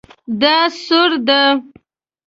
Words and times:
دا 0.41 0.57
سوړ 0.83 1.11
ده 1.27 1.41